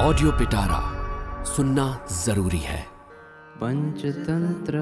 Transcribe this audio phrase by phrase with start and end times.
[0.00, 0.78] Audio पिटारा
[1.44, 2.80] सुनना ज़रूरी है।
[3.56, 4.80] पंचतंत्र।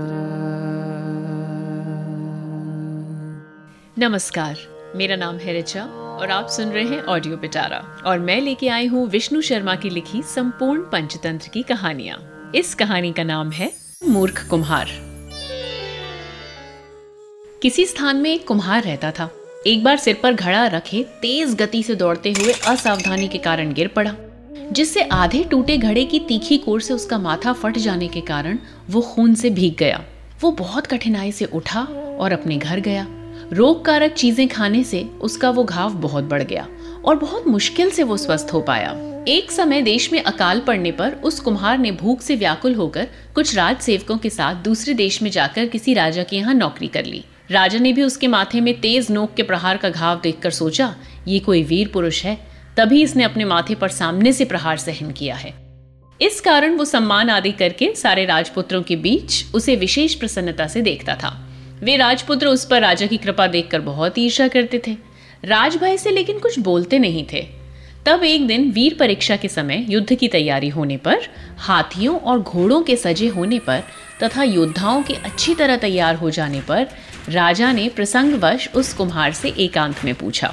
[3.98, 4.56] नमस्कार
[4.96, 8.86] मेरा नाम है रिचा और आप सुन रहे हैं ऑडियो पिटारा और मैं लेके आई
[8.86, 12.18] हूँ विष्णु शर्मा की लिखी संपूर्ण पंचतंत्र की कहानियाँ।
[12.54, 13.72] इस कहानी का नाम है
[14.08, 14.88] मूर्ख कुम्हार।
[17.62, 19.30] किसी स्थान में एक कुम्हार रहता था।
[19.66, 23.88] एक बार सिर पर घड़ा रखे तेज गति से दौड़ते हुए असावधानी के कारण गिर
[23.88, 24.14] पड़ा।
[24.72, 28.58] जिससे आधे टूटे घड़े की तीखी कोर से उसका माथा फट जाने के कारण
[28.90, 30.04] वो खून से भीग गया।
[30.40, 31.82] वो बहुत कठिनाई से उठा
[32.20, 33.06] और अपने घर गया।
[33.52, 36.66] रोग कारक चीज़ें खाने से उसका वो घाव बहुत बढ़ गया
[37.04, 38.90] और बहुत मुश्किल से वो स्वस्थ हो पाया।
[39.28, 43.54] एक समय देश में अकाल पड़ने पर उस कुम्हार ने भूख से व्याकुल होकर कुछ
[43.56, 47.24] राज सेवकों के साथ दूसरे देश में जाकर किसी राजा के यहाँ नौकरी कर ली।
[47.50, 50.94] राजा ने भी उसके माथे में तेज नोक के प्रहार का घाव देखकर सोचा,
[51.28, 52.38] ये कोई वीर पुरुष है
[52.76, 55.52] तभी इसने अपने माथे पर सामने से प्रहार सहन किया है।
[56.20, 61.14] इस कारण वो सम्मान आदि करके सारे राजपुत्रों के बीच उसे विशेष प्रसन्नता से देखता
[61.14, 61.30] था।
[61.82, 64.96] वे राजपुत्र उस पर राजा की कृपा देखकर बहुत ईर्षा करते थे।
[65.44, 67.46] राजभाई से लेकिन कुछ बोलते नहीं थे।
[68.06, 71.26] तब एक दिन वीर परीक्षा के समय युद्ध की तैयारी होने पर,
[71.58, 73.82] हाथियों और घोड़ों के सजे होने पर
[74.22, 76.86] तथा योद्धाओं के अच्छी तरह तैयार हो जाने पर
[77.28, 80.52] राजा ने प्रसंगवश उस कुम्हार से एकांत में पूछा,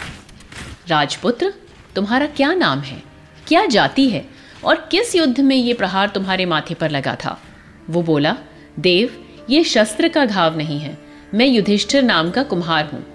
[0.87, 1.53] राजपुत्र
[1.95, 3.03] तुम्हारा क्या नाम है?
[3.47, 4.25] क्या जाति है?
[4.63, 7.41] और किस युद्ध में ये प्रहार तुम्हारे माथे पर लगा था?
[7.89, 8.37] वो बोला,
[8.79, 10.97] देव, ये शस्त्र का घाव नहीं है।
[11.33, 13.05] मैं युधिष्ठिर नाम का कुम्हार हूँ।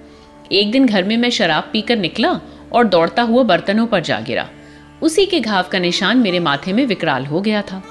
[0.52, 2.40] एक दिन घर में मैं शराब पीकर निकला
[2.72, 4.48] और दौड़ता हुआ बर्तनों पर जा गिरा।
[5.02, 7.84] उसी के घाव का निशान मेरे माथे में विकराल हो गया था।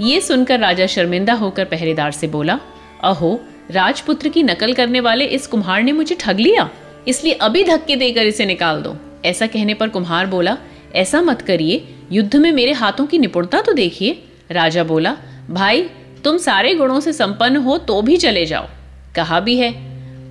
[0.00, 2.60] ये सुनकर राजा शर्मिंदा होकर पहरेदार से बोला,
[3.04, 6.70] अहो, राजपुत्र की नकल करने वाले इस कुम्हार ने मुझे ठग लिया?
[7.08, 10.56] इसलिए अभी धक्के देकर इसे निकाल दो। ऐसा कहने पर कुम्हार बोला,
[10.94, 15.16] ऐसा मत करिए, युद्ध में मेरे हाथों की निपुणता तो देखिए। राजा बोला,
[15.50, 15.82] भाई,
[16.24, 18.66] तुम सारे गुणों से संपन्न हो तो भी चले जाओ।
[19.16, 19.72] कहा भी है,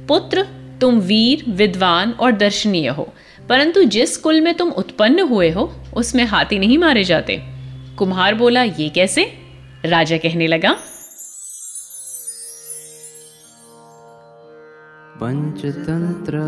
[0.07, 0.45] पुत्र,
[0.81, 3.07] तुम वीर, विद्वान और दर्शनीय हो,
[3.49, 7.41] परंतु जिस कुल में तुम उत्पन्न हुए हो, उसमें हाथी नहीं मारे जाते।
[7.97, 9.31] कुम्हार बोला, ये कैसे?
[9.85, 10.77] राजा कहने लगा,
[15.21, 16.39] पंचतंत्र।